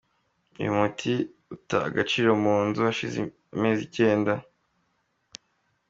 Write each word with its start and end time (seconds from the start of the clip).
Uyu 0.59 0.77
muti 0.79 1.13
uta 1.53 1.77
agaciro 1.87 2.29
mu 2.43 2.55
nzu 2.67 2.81
hashize 2.87 3.19
amezi 3.55 3.81
icyenda. 3.87 4.33